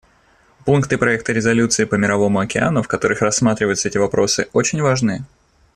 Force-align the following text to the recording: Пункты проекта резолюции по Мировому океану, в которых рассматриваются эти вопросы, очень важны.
Пункты 0.65 0.97
проекта 0.97 1.31
резолюции 1.31 1.85
по 1.85 1.93
Мировому 1.93 2.39
океану, 2.39 2.81
в 2.81 2.87
которых 2.87 3.21
рассматриваются 3.21 3.87
эти 3.87 3.99
вопросы, 3.99 4.49
очень 4.51 4.81
важны. 4.81 5.25